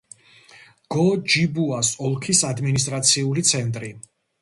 გო-ჯიბუას 0.95 1.93
ოლქის 2.09 2.43
ადმინისტრაციული 2.51 3.49
ცენტრი. 3.55 3.97